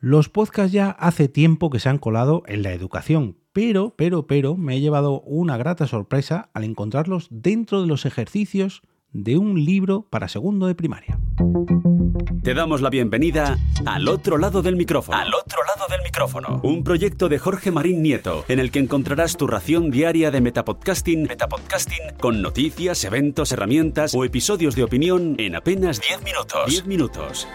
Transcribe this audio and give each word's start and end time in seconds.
Los 0.00 0.28
podcasts 0.28 0.72
ya 0.72 0.90
hace 0.90 1.26
tiempo 1.26 1.70
que 1.70 1.80
se 1.80 1.88
han 1.88 1.98
colado 1.98 2.44
en 2.46 2.62
la 2.62 2.72
educación, 2.72 3.36
pero, 3.52 3.94
pero, 3.96 4.28
pero, 4.28 4.56
me 4.56 4.76
he 4.76 4.80
llevado 4.80 5.22
una 5.22 5.56
grata 5.56 5.88
sorpresa 5.88 6.50
al 6.54 6.62
encontrarlos 6.62 7.26
dentro 7.30 7.80
de 7.80 7.88
los 7.88 8.06
ejercicios 8.06 8.82
de 9.10 9.38
un 9.38 9.64
libro 9.64 10.06
para 10.08 10.28
segundo 10.28 10.68
de 10.68 10.76
primaria. 10.76 11.18
Te 12.44 12.54
damos 12.54 12.80
la 12.80 12.90
bienvenida 12.90 13.58
al 13.86 14.06
otro 14.06 14.38
lado 14.38 14.62
del 14.62 14.76
micrófono. 14.76 15.18
Al 15.18 15.34
otro 15.34 15.64
lado 15.64 15.88
del 15.90 16.02
micrófono. 16.02 16.60
Un 16.62 16.84
proyecto 16.84 17.28
de 17.28 17.40
Jorge 17.40 17.72
Marín 17.72 18.00
Nieto, 18.00 18.44
en 18.46 18.60
el 18.60 18.70
que 18.70 18.78
encontrarás 18.78 19.36
tu 19.36 19.48
ración 19.48 19.90
diaria 19.90 20.30
de 20.30 20.40
metapodcasting, 20.40 21.24
metapodcasting 21.24 22.16
con 22.20 22.40
noticias, 22.40 23.02
eventos, 23.04 23.50
herramientas 23.50 24.14
o 24.14 24.24
episodios 24.24 24.76
de 24.76 24.84
opinión 24.84 25.34
en 25.38 25.56
apenas 25.56 26.00
10 26.00 26.22
minutos. 26.22 26.66
10 26.66 26.86
minutos. 26.86 27.48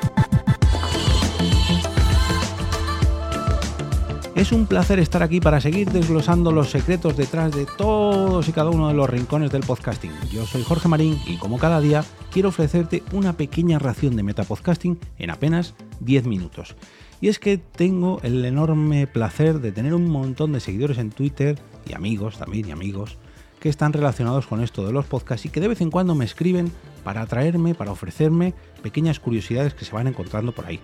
Es 4.43 4.52
un 4.52 4.65
placer 4.65 5.00
estar 5.00 5.24
aquí 5.24 5.39
para 5.39 5.61
seguir 5.61 5.89
desglosando 5.89 6.51
los 6.51 6.70
secretos 6.70 7.15
detrás 7.15 7.56
de 7.56 7.65
todos 7.65 8.50
y 8.50 8.51
cada 8.51 8.71
uno 8.71 8.89
de 8.89 8.93
los 8.93 9.10
rincones 9.10 9.51
del 9.51 9.64
podcasting. 9.64 10.11
Yo 10.34 10.46
soy 10.46 10.64
Jorge 10.64 10.89
Marín 10.89 11.18
y 11.25 11.38
como 11.38 11.57
cada 11.57 11.79
día 11.79 12.04
quiero 12.29 12.50
ofrecerte 12.50 13.04
una 13.14 13.37
pequeña 13.37 13.79
ración 13.79 14.18
de 14.18 14.24
metapodcasting 14.24 15.00
en 15.18 15.29
apenas 15.29 15.75
10 16.01 16.25
minutos. 16.25 16.75
Y 17.21 17.29
es 17.29 17.39
que 17.39 17.57
tengo 17.57 18.20
el 18.21 18.43
enorme 18.43 19.07
placer 19.07 19.61
de 19.61 19.71
tener 19.71 19.93
un 19.93 20.10
montón 20.10 20.51
de 20.51 20.60
seguidores 20.60 20.98
en 20.98 21.12
Twitter 21.12 21.57
y 21.87 21.93
amigos 21.93 22.37
también 22.37 22.68
y 22.68 22.71
amigos 22.71 23.18
que 23.62 23.70
están 23.70 23.93
relacionados 23.93 24.46
con 24.46 24.62
esto 24.62 24.86
de 24.86 24.92
los 24.92 25.06
podcasts 25.06 25.46
y 25.46 25.50
que 25.51 25.62
de 25.62 25.70
vez 25.70 25.79
en 25.79 25.89
cuando 25.89 26.15
me 26.15 26.25
escriben 26.25 26.70
para 27.06 27.21
atraerme, 27.21 27.75
para 27.75 27.93
ofrecerme 27.93 28.54
pequeñas 28.82 29.21
curiosidades 29.21 29.73
que 29.73 29.86
se 29.86 29.93
van 29.93 30.07
encontrando 30.07 30.51
por 30.51 30.65
ahí. 30.65 30.82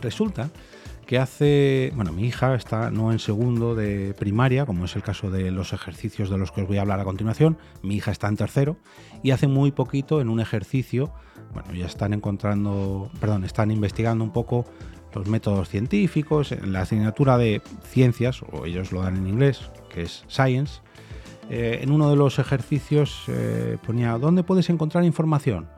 Resulta 0.00 0.52
que 1.12 1.18
hace, 1.18 1.92
bueno, 1.94 2.10
mi 2.10 2.24
hija 2.24 2.54
está 2.54 2.90
no 2.90 3.12
en 3.12 3.18
segundo 3.18 3.74
de 3.74 4.14
primaria, 4.18 4.64
como 4.64 4.86
es 4.86 4.96
el 4.96 5.02
caso 5.02 5.30
de 5.30 5.50
los 5.50 5.74
ejercicios 5.74 6.30
de 6.30 6.38
los 6.38 6.52
que 6.52 6.62
os 6.62 6.66
voy 6.66 6.78
a 6.78 6.80
hablar 6.80 7.00
a 7.00 7.04
continuación, 7.04 7.58
mi 7.82 7.96
hija 7.96 8.12
está 8.12 8.28
en 8.28 8.36
tercero 8.38 8.78
y 9.22 9.32
hace 9.32 9.46
muy 9.46 9.72
poquito 9.72 10.22
en 10.22 10.30
un 10.30 10.40
ejercicio, 10.40 11.12
bueno, 11.52 11.74
ya 11.74 11.84
están 11.84 12.14
encontrando, 12.14 13.10
perdón, 13.20 13.44
están 13.44 13.70
investigando 13.70 14.24
un 14.24 14.32
poco 14.32 14.64
los 15.12 15.28
métodos 15.28 15.68
científicos, 15.68 16.50
en 16.50 16.72
la 16.72 16.80
asignatura 16.80 17.36
de 17.36 17.60
ciencias, 17.84 18.40
o 18.50 18.64
ellos 18.64 18.90
lo 18.90 19.02
dan 19.02 19.18
en 19.18 19.26
inglés, 19.26 19.70
que 19.90 20.04
es 20.04 20.24
Science, 20.28 20.80
eh, 21.50 21.80
en 21.82 21.90
uno 21.90 22.08
de 22.08 22.16
los 22.16 22.38
ejercicios 22.38 23.24
eh, 23.28 23.76
ponía, 23.84 24.16
¿dónde 24.16 24.44
puedes 24.44 24.70
encontrar 24.70 25.04
información? 25.04 25.68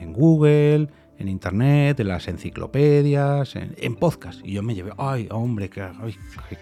En 0.00 0.12
Google, 0.12 0.88
en 1.22 1.28
internet, 1.28 2.00
en 2.00 2.08
las 2.08 2.26
enciclopedias, 2.28 3.54
en, 3.56 3.94
podcast. 3.96 4.40
Y 4.44 4.52
yo 4.52 4.62
me 4.62 4.74
llevé, 4.74 4.92
ay, 4.98 5.28
hombre, 5.30 5.70
qué, 5.70 5.88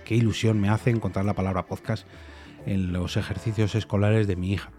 qué, 0.05 0.15
ilusión 0.15 0.61
me 0.61 0.69
hace 0.69 0.91
encontrar 0.91 1.25
la 1.25 1.35
palabra 1.35 1.67
podcast 1.67 2.07
en 2.67 2.93
los 2.93 3.17
ejercicios 3.17 3.75
escolares 3.75 4.27
de 4.27 4.37
mi 4.37 4.53
hija. 4.53 4.71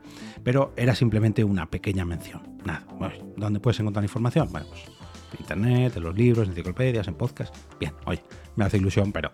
Pero 0.44 0.72
era 0.78 0.94
simplemente 0.94 1.44
una 1.44 1.70
pequeña 1.70 2.06
mención. 2.06 2.60
Nada, 2.64 2.86
¿dónde 3.36 3.60
puedes 3.60 3.80
encontrar 3.80 4.06
información? 4.06 4.50
Bueno, 4.52 4.68
pues 4.70 4.84
en 5.34 5.40
internet, 5.40 5.94
en 5.98 6.04
los 6.04 6.16
libros, 6.16 6.46
en 6.46 6.52
enciclopedias, 6.52 7.08
en 7.08 7.16
podcast. 7.16 7.56
Bien, 7.80 7.94
oye, 8.06 8.24
me 8.56 8.66
hace 8.66 8.78
ilusión, 8.78 9.12
pero 9.12 9.32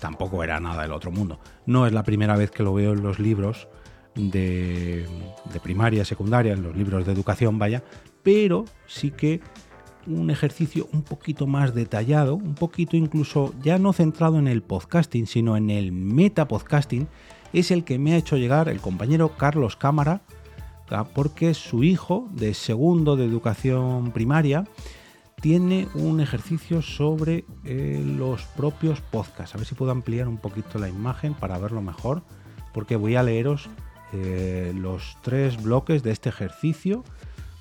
tampoco 0.00 0.44
era 0.44 0.60
nada 0.60 0.82
del 0.82 0.92
otro 0.92 1.10
mundo. 1.10 1.40
No 1.66 1.86
es 1.88 1.92
la 1.92 2.04
primera 2.04 2.36
vez 2.36 2.52
que 2.52 2.62
lo 2.62 2.72
veo 2.72 2.92
en 2.92 3.02
los 3.02 3.18
libros 3.18 3.66
de, 4.14 5.06
de 5.52 5.60
primaria, 5.60 6.04
secundaria, 6.04 6.52
en 6.52 6.62
los 6.62 6.76
libros 6.76 7.04
de 7.04 7.12
educación, 7.12 7.58
vaya, 7.58 7.82
pero 8.22 8.64
sí 8.86 9.10
que 9.10 9.40
un 10.06 10.30
ejercicio 10.30 10.88
un 10.92 11.02
poquito 11.02 11.46
más 11.46 11.74
detallado, 11.74 12.34
un 12.34 12.54
poquito 12.54 12.96
incluso 12.96 13.54
ya 13.62 13.78
no 13.78 13.92
centrado 13.92 14.38
en 14.38 14.48
el 14.48 14.62
podcasting, 14.62 15.26
sino 15.26 15.56
en 15.56 15.70
el 15.70 15.92
metapodcasting, 15.92 17.08
es 17.52 17.70
el 17.70 17.84
que 17.84 17.98
me 17.98 18.14
ha 18.14 18.16
hecho 18.16 18.36
llegar 18.36 18.68
el 18.68 18.80
compañero 18.80 19.36
Carlos 19.36 19.76
Cámara, 19.76 20.22
porque 21.14 21.54
su 21.54 21.84
hijo 21.84 22.28
de 22.32 22.54
segundo 22.54 23.16
de 23.16 23.24
educación 23.24 24.12
primaria 24.12 24.64
tiene 25.40 25.88
un 25.94 26.20
ejercicio 26.20 26.82
sobre 26.82 27.44
eh, 27.64 28.02
los 28.04 28.42
propios 28.44 29.00
podcasts. 29.00 29.54
A 29.54 29.58
ver 29.58 29.66
si 29.66 29.74
puedo 29.74 29.90
ampliar 29.90 30.28
un 30.28 30.36
poquito 30.36 30.78
la 30.78 30.88
imagen 30.88 31.34
para 31.34 31.58
verlo 31.58 31.82
mejor, 31.82 32.22
porque 32.72 32.96
voy 32.96 33.16
a 33.16 33.22
leeros 33.22 33.68
eh, 34.12 34.72
los 34.76 35.16
tres 35.22 35.60
bloques 35.60 36.02
de 36.02 36.12
este 36.12 36.28
ejercicio, 36.28 37.02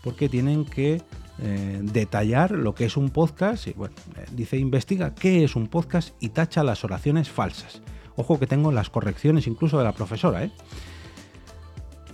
porque 0.04 0.30
tienen 0.30 0.66
que 0.66 1.02
eh, 1.44 1.79
detallar 1.81 2.52
lo 2.52 2.75
que 2.75 2.85
es 2.85 2.97
un 2.97 3.09
podcast. 3.09 3.68
Y, 3.68 3.74
bueno, 3.74 3.96
eh, 4.16 4.25
dice, 4.31 4.57
investiga 4.57 5.16
qué 5.16 5.44
es 5.44 5.56
un 5.56 5.68
podcast 5.68 6.16
y 6.19 6.29
tacha 6.29 6.63
las 6.63 6.84
oraciones 6.84 7.29
falsas. 7.29 7.81
Ojo 8.16 8.40
que 8.40 8.46
tengo 8.46 8.72
las 8.72 8.90
correcciones 8.90 9.47
incluso 9.47 9.78
de 9.78 9.84
la 9.84 9.94
profesora. 9.94 10.44
¿eh? 10.44 10.52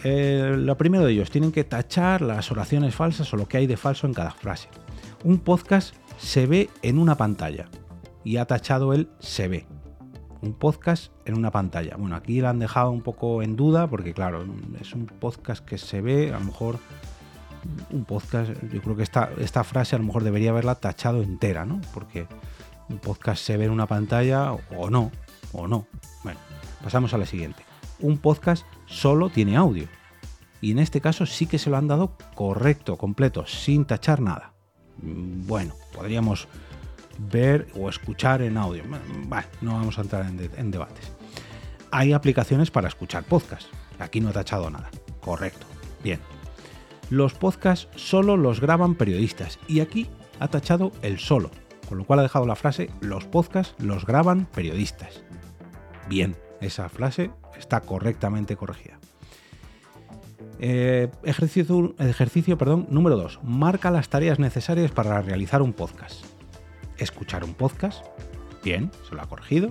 lo 0.04 0.78
primero 0.78 1.04
de 1.04 1.12
ellos, 1.12 1.30
tienen 1.30 1.52
que 1.52 1.66
tachar 1.66 2.22
las 2.22 2.50
oraciones 2.50 2.96
falsas 2.96 3.34
o 3.34 3.38
lo 3.38 3.48
que 3.48 3.58
hay 3.58 3.68
de 3.68 3.76
falso 3.76 4.08
en 4.08 4.14
cada 4.14 4.32
frase. 4.32 4.70
Un 5.26 5.40
podcast 5.40 5.94
se 6.18 6.46
ve 6.46 6.70
en 6.82 6.98
una 6.98 7.18
pantalla 7.18 7.68
y 8.24 8.38
ha 8.38 8.46
tachado 8.46 8.94
el 8.94 9.10
se 9.20 9.50
ve. 9.50 9.66
Un 10.42 10.54
podcast 10.54 11.12
en 11.26 11.38
una 11.38 11.52
pantalla. 11.52 11.98
Bueno, 11.98 12.16
aquí 12.16 12.40
la 12.40 12.52
han 12.52 12.60
dejado 12.60 12.92
un 12.92 13.02
poco 13.02 13.42
en 13.42 13.58
duda 13.58 13.88
porque 13.88 14.14
claro, 14.14 14.46
es 14.80 14.94
un 14.94 15.08
podcast 15.08 15.66
que 15.66 15.78
se 15.78 16.00
ve, 16.00 16.32
a 16.32 16.40
lo 16.40 16.46
mejor 16.46 16.80
un 17.92 18.06
podcast, 18.06 18.52
yo 18.72 18.82
creo 18.82 18.96
que 18.96 19.04
esta, 19.04 19.64
frase 19.64 19.96
a 19.96 20.00
lo 20.00 20.06
mejor 20.06 20.24
debería 20.24 20.52
haberla 20.52 20.76
tachado 20.76 21.22
entera, 21.22 21.66
¿no? 21.66 21.82
Porque 21.94 22.28
un 22.90 23.00
podcast 23.00 23.44
se 23.44 23.58
ve 23.58 23.66
en 23.66 23.72
una 23.72 23.88
pantalla 23.88 24.54
o 24.54 24.90
no, 24.90 25.12
o 25.52 25.68
no. 25.68 25.88
Bueno, 26.24 26.40
pasamos 26.84 27.14
a 27.14 27.18
la 27.18 27.26
siguiente. 27.26 27.64
Un 28.00 28.18
podcast 28.18 28.66
solo 28.86 29.30
tiene 29.30 29.58
audio. 29.58 29.88
Y 30.62 30.72
en 30.72 30.80
este 30.80 31.02
caso 31.02 31.26
sí 31.26 31.46
que 31.46 31.60
se 31.60 31.70
lo 31.70 31.78
han 31.78 31.88
dado 31.88 32.18
correcto, 32.36 32.98
completo, 32.98 33.46
sin 33.46 33.86
tachar 33.86 34.22
nada. 34.22 34.54
Bueno, 34.98 35.76
podríamos 35.94 36.48
ver 37.20 37.68
o 37.76 37.90
escuchar 37.90 38.42
en 38.42 38.58
audio. 38.58 38.84
Bueno, 38.88 39.48
no 39.62 39.74
vamos 39.74 39.98
a 39.98 40.02
entrar 40.02 40.26
en, 40.26 40.50
en 40.56 40.72
debates. 40.72 41.12
Hay 41.92 42.14
aplicaciones 42.14 42.72
para 42.72 42.88
escuchar 42.88 43.24
podcast. 43.24 43.68
Aquí 44.00 44.20
no 44.20 44.30
he 44.30 44.34
tachado 44.34 44.70
nada. 44.70 44.90
Correcto. 45.22 45.66
Bien, 46.04 46.20
los 47.10 47.34
podcasts 47.34 47.88
solo 47.96 48.38
los 48.38 48.60
graban 48.60 48.96
periodistas 48.96 49.60
y 49.68 49.80
aquí 49.80 50.10
ha 50.40 50.48
tachado 50.48 50.92
el 51.02 51.20
solo, 51.20 51.52
con 51.88 51.98
lo 51.98 52.06
cual 52.06 52.20
ha 52.20 52.24
dejado 52.24 52.46
la 52.46 52.56
frase 52.56 52.90
los 53.02 53.26
podcasts 53.26 53.76
los 53.84 54.06
graban 54.06 54.46
periodistas. 54.46 55.24
Bien, 56.10 56.36
esa 56.62 56.90
frase 56.90 57.32
está 57.58 57.82
correctamente 57.82 58.56
corregida. 58.56 59.00
Eh, 60.60 61.10
ejercicio, 61.24 61.96
ejercicio 62.00 62.58
perdón, 62.58 62.88
número 62.90 63.16
2. 63.18 63.40
Marca 63.44 63.92
las 63.92 64.10
tareas 64.10 64.40
necesarias 64.40 64.92
para 64.92 65.22
realizar 65.22 65.62
un 65.62 65.74
podcast. 65.74 66.26
Escuchar 66.98 67.44
un 67.44 67.54
podcast. 67.54 68.06
Bien, 68.64 68.92
se 69.08 69.16
lo 69.16 69.22
ha 69.22 69.30
corregido. 69.30 69.70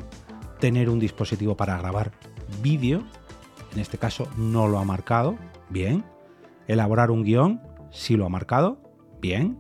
Tener 0.61 0.89
un 0.89 0.99
dispositivo 0.99 1.57
para 1.57 1.77
grabar 1.77 2.13
vídeo. 2.63 3.05
En 3.73 3.81
este 3.81 3.99
caso 3.99 4.29
no 4.37 4.69
lo 4.69 4.79
ha 4.79 4.85
marcado. 4.85 5.37
Bien, 5.69 6.05
Elaborar 6.69 7.11
un 7.11 7.23
guion, 7.23 7.61
si 7.91 8.17
lo 8.17 8.27
ha 8.27 8.29
marcado, 8.29 8.81
bien. 9.21 9.59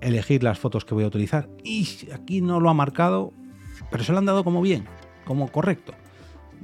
Elegir 0.00 0.42
las 0.42 0.58
fotos 0.58 0.84
que 0.84 0.94
voy 0.94 1.04
a 1.04 1.06
utilizar, 1.06 1.48
y 1.62 1.88
aquí 2.12 2.42
no 2.42 2.60
lo 2.60 2.68
ha 2.68 2.74
marcado, 2.74 3.32
pero 3.90 4.04
se 4.04 4.12
lo 4.12 4.18
han 4.18 4.26
dado 4.26 4.44
como 4.44 4.60
bien, 4.60 4.86
como 5.24 5.48
correcto. 5.50 5.94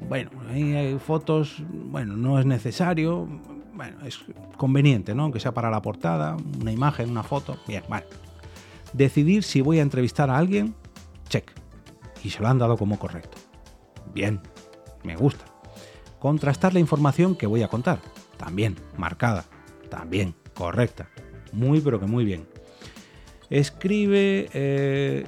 Bueno, 0.09 0.31
hay 0.51 0.99
fotos, 0.99 1.63
bueno, 1.71 2.17
no 2.17 2.39
es 2.39 2.45
necesario, 2.45 3.27
bueno, 3.73 4.05
es 4.05 4.21
conveniente, 4.59 5.15
¿no? 5.15 5.23
Aunque 5.23 5.41
sea 5.41 5.53
para 5.53 5.71
la 5.71 5.81
portada, 5.81 6.37
una 6.61 6.71
imagen, 6.71 7.11
una 7.11 7.23
foto, 7.23 7.57
bien, 7.67 7.83
vale. 7.89 8.07
Decidir 8.93 9.43
si 9.43 9.63
voy 9.63 9.79
a 9.79 9.83
entrevistar 9.83 10.29
a 10.29 10.37
alguien, 10.37 10.75
check. 11.29 11.51
Y 12.23 12.29
se 12.29 12.41
lo 12.41 12.49
han 12.49 12.59
dado 12.59 12.77
como 12.77 12.99
correcto. 12.99 13.39
Bien, 14.13 14.41
me 15.03 15.17
gusta. 15.17 15.47
Contrastar 16.19 16.75
la 16.75 16.81
información 16.81 17.35
que 17.35 17.47
voy 17.47 17.63
a 17.63 17.69
contar, 17.69 18.01
también, 18.37 18.77
marcada. 18.99 19.47
También, 19.91 20.35
correcta. 20.55 21.09
Muy, 21.53 21.81
pero 21.81 22.01
que 22.01 22.07
muy 22.07 22.25
bien. 22.25 22.47
Escribe, 23.51 24.49
eh, 24.53 25.27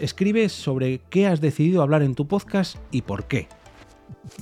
escribe 0.00 0.48
sobre 0.48 1.00
qué 1.10 1.26
has 1.26 1.40
decidido 1.40 1.82
hablar 1.82 2.02
en 2.02 2.14
tu 2.14 2.26
podcast 2.26 2.76
y 2.90 3.02
por 3.02 3.26
qué. 3.26 3.48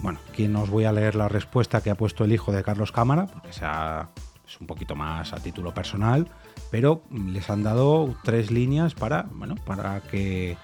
Bueno, 0.02 0.20
aquí 0.30 0.48
no 0.48 0.62
os 0.62 0.70
voy 0.70 0.84
a 0.84 0.92
leer 0.92 1.14
la 1.14 1.28
respuesta 1.28 1.80
que 1.80 1.90
ha 1.90 1.94
puesto 1.94 2.24
el 2.24 2.32
hijo 2.32 2.52
de 2.52 2.62
Carlos 2.62 2.92
Cámara, 2.92 3.26
porque 3.26 3.52
sea, 3.52 4.10
es 4.46 4.60
un 4.60 4.66
poquito 4.66 4.94
más 4.94 5.32
a 5.32 5.36
título 5.36 5.72
personal, 5.72 6.28
pero 6.70 7.02
les 7.10 7.48
han 7.50 7.62
dado 7.62 8.14
tres 8.24 8.50
líneas 8.50 8.94
para, 8.94 9.28
bueno, 9.32 9.54
para 9.56 10.00
que 10.00 10.56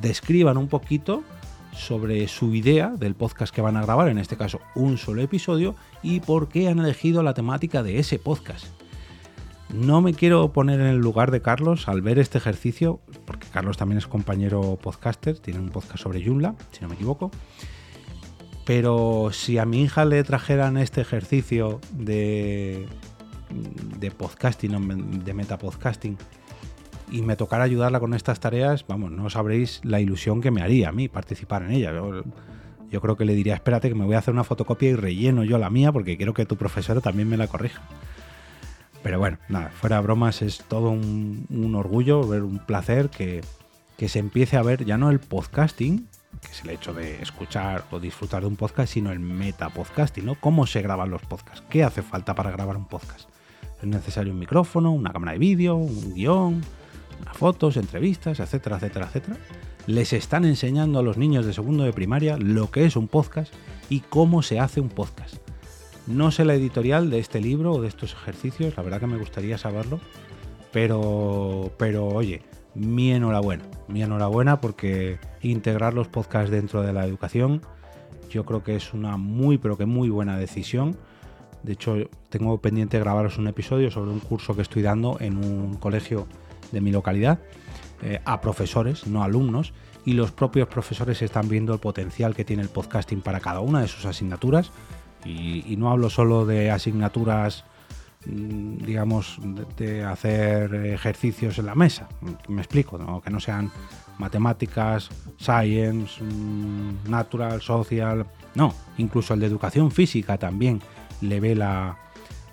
describan 0.00 0.56
un 0.56 0.68
poquito 0.68 1.22
sobre 1.74 2.26
su 2.28 2.54
idea 2.54 2.90
del 2.90 3.14
podcast 3.14 3.54
que 3.54 3.60
van 3.60 3.76
a 3.76 3.82
grabar, 3.82 4.08
en 4.08 4.18
este 4.18 4.36
caso 4.36 4.60
un 4.74 4.96
solo 4.98 5.22
episodio, 5.22 5.74
y 6.02 6.20
por 6.20 6.48
qué 6.48 6.68
han 6.68 6.78
elegido 6.78 7.22
la 7.22 7.34
temática 7.34 7.82
de 7.82 7.98
ese 7.98 8.18
podcast. 8.18 8.66
No 9.72 10.00
me 10.00 10.14
quiero 10.14 10.52
poner 10.52 10.80
en 10.80 10.86
el 10.86 10.98
lugar 10.98 11.30
de 11.30 11.42
Carlos 11.42 11.88
al 11.88 12.00
ver 12.02 12.18
este 12.18 12.38
ejercicio, 12.38 13.00
porque 13.24 13.48
Carlos 13.48 13.76
también 13.76 13.98
es 13.98 14.06
compañero 14.06 14.78
podcaster, 14.80 15.38
tiene 15.38 15.58
un 15.58 15.70
podcast 15.70 16.02
sobre 16.02 16.24
Joomla, 16.24 16.54
si 16.70 16.80
no 16.82 16.88
me 16.88 16.94
equivoco. 16.94 17.30
Pero 18.64 19.30
si 19.32 19.58
a 19.58 19.64
mi 19.64 19.82
hija 19.82 20.04
le 20.04 20.22
trajeran 20.22 20.76
este 20.76 21.00
ejercicio 21.00 21.80
de, 21.92 22.86
de 23.98 24.10
podcasting, 24.10 25.24
de 25.24 25.34
metapodcasting, 25.34 26.16
y 27.10 27.22
me 27.22 27.36
tocara 27.36 27.64
ayudarla 27.64 28.00
con 28.00 28.14
estas 28.14 28.40
tareas, 28.40 28.86
vamos, 28.86 29.10
no 29.10 29.28
sabréis 29.30 29.80
la 29.84 30.00
ilusión 30.00 30.40
que 30.40 30.50
me 30.50 30.62
haría 30.62 30.88
a 30.88 30.92
mí 30.92 31.08
participar 31.08 31.62
en 31.62 31.72
ella. 31.72 31.92
Yo, 32.90 33.00
creo 33.00 33.16
que 33.16 33.24
le 33.24 33.34
diría, 33.34 33.54
espérate 33.54 33.88
que 33.88 33.94
me 33.94 34.04
voy 34.04 34.14
a 34.14 34.18
hacer 34.18 34.32
una 34.32 34.44
fotocopia 34.44 34.90
y 34.90 34.94
relleno 34.94 35.44
yo 35.44 35.58
la 35.58 35.70
mía 35.70 35.92
porque 35.92 36.16
quiero 36.16 36.34
que 36.34 36.46
tu 36.46 36.56
profesor 36.56 37.00
también 37.00 37.28
me 37.28 37.36
la 37.36 37.48
corrija. 37.48 37.82
Pero 39.02 39.18
bueno, 39.18 39.38
nada, 39.48 39.68
fuera 39.68 40.00
bromas, 40.00 40.40
es 40.40 40.64
todo 40.66 40.90
un, 40.90 41.74
orgullo, 41.76 42.26
ver 42.26 42.42
un 42.42 42.58
placer 42.58 43.10
que, 43.10 43.42
que, 43.98 44.08
se 44.08 44.18
empiece 44.18 44.56
a 44.56 44.62
ver 44.62 44.86
ya 44.86 44.96
no 44.96 45.10
el 45.10 45.20
podcasting, 45.20 46.08
que 46.40 46.52
es 46.52 46.62
el 46.64 46.70
hecho 46.70 46.94
de 46.94 47.20
escuchar 47.20 47.84
o 47.90 48.00
disfrutar 48.00 48.42
de 48.42 48.48
un 48.48 48.56
podcast, 48.56 48.94
sino 48.94 49.12
el 49.12 49.20
metapodcasting, 49.20 50.24
¿no? 50.24 50.36
¿Cómo 50.40 50.66
se 50.66 50.80
graban 50.80 51.10
los 51.10 51.20
podcasts? 51.22 51.62
¿Qué 51.68 51.84
hace 51.84 52.00
falta 52.00 52.34
para 52.34 52.50
grabar 52.50 52.76
un 52.76 52.86
podcast? 52.86 53.28
¿Es 53.82 53.86
necesario 53.86 54.32
un 54.32 54.38
micrófono, 54.38 54.92
una 54.92 55.12
cámara 55.12 55.32
de 55.32 55.38
vídeo, 55.38 55.76
un 55.76 56.14
guion, 56.14 56.62
fotos, 57.32 57.76
entrevistas, 57.76 58.40
etcétera, 58.40 58.76
etcétera, 58.76 59.06
etcétera? 59.06 59.36
Les 59.86 60.12
están 60.12 60.44
enseñando 60.44 60.98
a 60.98 61.02
los 61.02 61.16
niños 61.16 61.46
de 61.46 61.52
segundo 61.52 61.84
de 61.84 61.92
primaria 61.92 62.36
lo 62.36 62.70
que 62.70 62.84
es 62.84 62.96
un 62.96 63.08
podcast 63.08 63.52
y 63.88 64.00
cómo 64.00 64.42
se 64.42 64.60
hace 64.60 64.80
un 64.80 64.88
podcast. 64.88 65.36
No 66.06 66.30
sé 66.30 66.44
la 66.44 66.54
editorial 66.54 67.10
de 67.10 67.18
este 67.18 67.40
libro 67.40 67.72
o 67.72 67.80
de 67.80 67.88
estos 67.88 68.12
ejercicios, 68.12 68.76
la 68.76 68.82
verdad 68.82 69.00
que 69.00 69.06
me 69.06 69.18
gustaría 69.18 69.58
saberlo, 69.58 70.00
pero, 70.72 71.72
pero 71.78 72.06
oye, 72.08 72.42
mi 72.74 73.12
enhorabuena, 73.12 73.64
mi 73.88 74.02
enhorabuena 74.02 74.60
porque 74.60 75.18
integrar 75.42 75.94
los 75.94 76.08
podcasts 76.08 76.50
dentro 76.50 76.82
de 76.82 76.92
la 76.92 77.06
educación 77.06 77.62
yo 78.34 78.44
creo 78.44 78.64
que 78.64 78.74
es 78.74 78.92
una 78.92 79.16
muy, 79.16 79.58
pero 79.58 79.78
que 79.78 79.86
muy 79.86 80.10
buena 80.10 80.36
decisión. 80.36 80.96
De 81.62 81.74
hecho, 81.74 81.96
tengo 82.30 82.58
pendiente 82.58 82.98
grabaros 82.98 83.38
un 83.38 83.46
episodio 83.46 83.92
sobre 83.92 84.10
un 84.10 84.18
curso 84.18 84.56
que 84.56 84.62
estoy 84.62 84.82
dando 84.82 85.18
en 85.20 85.36
un 85.36 85.76
colegio 85.76 86.26
de 86.74 86.82
mi 86.82 86.90
localidad 86.90 87.38
eh, 88.02 88.20
a 88.26 88.42
profesores, 88.42 89.06
no 89.06 89.22
alumnos, 89.22 89.72
y 90.04 90.12
los 90.12 90.30
propios 90.32 90.68
profesores 90.68 91.22
están 91.22 91.48
viendo 91.48 91.72
el 91.72 91.80
potencial 91.80 92.34
que 92.34 92.44
tiene 92.44 92.62
el 92.62 92.68
podcasting 92.68 93.22
para 93.22 93.40
cada 93.40 93.60
una 93.60 93.80
de 93.80 93.88
sus 93.88 94.04
asignaturas 94.04 94.70
y, 95.24 95.76
no 95.78 95.90
hablo 95.90 96.10
solo 96.10 96.44
de 96.44 96.70
asignaturas, 96.70 97.64
mm, 98.26 98.76
digamos, 98.84 99.38
de, 99.78 100.04
hacer 100.04 100.74
ejercicios 100.74 101.58
en 101.58 101.66
la 101.66 101.74
mesa. 101.74 102.08
Me 102.48 102.60
explico, 102.60 103.22
que 103.22 103.30
no 103.30 103.40
sean 103.40 103.70
matemáticas, 104.18 105.08
science, 105.38 106.22
mm, 106.22 107.08
natural, 107.08 107.62
social. 107.62 108.26
No, 108.54 108.74
incluso 108.98 109.32
el 109.32 109.40
de 109.40 109.46
educación 109.46 109.90
física 109.90 110.36
también 110.36 110.82
le 111.22 111.40
ve 111.40 111.54
la, 111.54 111.96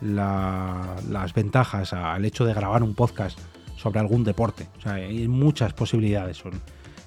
las 0.01 1.33
ventajas 1.33 1.91
al 1.91 2.23
hecho 2.23 2.45
de 2.45 2.53
grabar 2.53 2.83
un 2.83 2.95
podcast 2.95 3.37
sobre 3.81 3.99
algún 3.99 4.23
deporte. 4.23 4.67
O 4.77 4.81
sea, 4.81 4.93
hay 4.93 5.27
muchas 5.27 5.73
posibilidades 5.73 6.43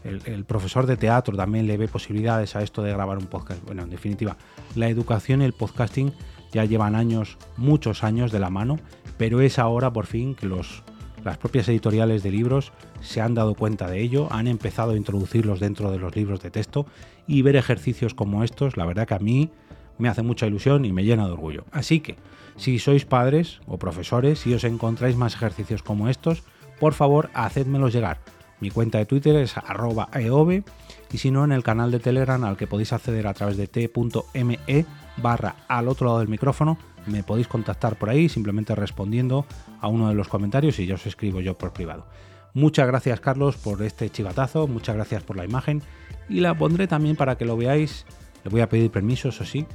el, 0.05 0.45
profesor 0.45 0.87
de 0.87 0.97
teatro 0.97 1.37
también 1.37 1.67
le 1.67 1.77
ve 1.77 1.89
posibilidades 1.89 2.57
a 2.57 2.63
esto 2.63 2.83
de 2.83 2.93
grabar 2.93 3.19
un 3.19 3.27
podcast. 3.27 3.65
Bueno, 3.65 3.83
en 3.83 3.91
definitiva, 3.91 4.37
la 4.75 4.89
educación 4.89 5.41
y 5.41 5.47
el 5.47 5.55
podcasting 5.55 6.13
ya 6.53 6.65
llevan 6.65 6.95
años, 6.95 7.39
muchos 7.57 8.05
años 8.05 8.31
de 8.31 8.39
la 8.39 8.51
mano, 8.51 8.79
pero 9.17 9.41
es 9.41 9.59
ahora 9.59 9.93
por 9.93 10.07
fin 10.07 10.35
que 10.35 10.47
los, 10.47 10.83
las 11.25 11.39
propias 11.39 11.69
editoriales 11.69 12.23
de 12.23 12.31
libros 12.31 12.73
se 13.01 13.21
han 13.21 13.35
dado 13.35 13.55
cuenta 13.55 13.89
de 13.89 14.01
ello, 14.03 14.29
han 14.31 14.47
empezado 14.47 14.93
a 14.93 14.97
introducirlos 14.97 15.59
dentro 15.59 15.91
de 15.91 15.99
los 15.99 16.15
libros 16.15 16.41
de 16.43 16.51
texto 16.51 16.87
y 17.27 17.43
ver 17.43 17.57
ejercicios 17.57 18.15
como 18.15 18.45
estos, 18.45 18.77
la 18.77 18.85
verdad 18.85 19.09
que 19.09 19.15
a 19.15 19.19
mí 19.19 19.51
me 19.97 20.09
hace 20.09 20.23
mucha 20.23 20.47
ilusión 20.47 20.85
y 20.85 20.93
me 20.93 21.05
llena 21.05 21.27
de 21.27 21.33
orgullo. 21.33 21.65
Así 21.73 22.01
que, 22.01 22.17
si 22.57 22.79
sois 22.79 23.05
padres 23.05 23.61
o 23.67 23.79
profesores 23.79 24.47
y 24.47 24.55
os 24.55 24.65
encontráis 24.65 25.17
más 25.17 25.35
ejercicios 25.35 25.83
como 25.83 26.09
estos, 26.09 26.43
por 26.79 26.95
favor, 26.95 27.31
hacedmelos 27.35 27.93
llegar 27.93 28.19
mi 28.65 28.71
cuenta 28.71 28.97
de 28.97 29.05
Twitter 29.05 29.37
es 29.37 29.59
arroba 29.59 30.09
eove 30.15 30.65
y 31.13 31.19
si 31.19 31.31
no 31.31 31.45
en 31.45 31.53
el 31.53 31.63
canal 31.63 31.91
de 31.91 31.99
Telegram 31.99 32.43
al 32.45 32.57
que 32.57 32.67
podéis 32.67 32.95
acceder 32.95 33.27
a 33.27 33.35
través 33.35 33.59
de 33.59 33.67
t.me 33.67 34.87
barra 35.19 35.57
al 35.69 35.89
otro 35.89 36.07
lado 36.07 36.21
del 36.21 36.29
micrófono. 36.29 36.79
Me 37.07 37.23
podéis 37.23 37.47
contactar 37.47 37.97
por 37.97 38.09
ahí 38.09 38.31
simplemente 38.31 38.75
respondiendo 38.75 39.45
a 39.83 39.89
uno 39.89 40.09
de 40.09 40.15
los 40.15 40.29
comentarios 40.29 40.79
y 40.79 40.87
yo 40.87 40.95
os 40.95 41.07
escribo 41.07 41.43
yo 41.43 41.59
por 41.59 41.75
privado. 41.75 42.07
Muchas 42.55 42.87
gracias 42.87 43.21
Carlos 43.21 43.57
por 43.57 43.83
este 43.83 44.09
chivatazo, 44.09 44.67
muchas 44.67 44.95
gracias 44.95 45.23
por 45.23 45.37
la 45.37 45.45
imagen 45.45 45.83
y 46.31 46.41
la 46.41 46.57
pondré 46.57 46.87
también 46.87 47.17
para 47.17 47.37
que 47.37 47.45
lo 47.45 47.59
veáis. 47.59 48.07
Le 48.45 48.51
voy 48.51 48.63
a 48.63 48.69
pedir 48.71 48.91
permiso, 48.91 49.29
eso 49.29 49.45
sí, 49.45 49.67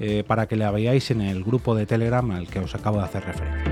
eh, 0.00 0.24
para 0.26 0.48
que 0.48 0.56
la 0.56 0.72
veáis 0.72 1.12
en 1.12 1.20
el 1.20 1.44
grupo 1.44 1.76
de 1.76 1.86
Telegram 1.86 2.28
al 2.32 2.48
que 2.48 2.58
os 2.58 2.74
acabo 2.74 2.98
de 2.98 3.04
hacer 3.04 3.24
referencia. 3.24 3.71